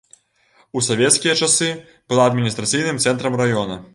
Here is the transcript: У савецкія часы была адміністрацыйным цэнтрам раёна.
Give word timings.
У 0.79 0.81
савецкія 0.87 1.35
часы 1.47 1.69
была 2.13 2.25
адміністрацыйным 2.31 3.01
цэнтрам 3.09 3.41
раёна. 3.45 3.81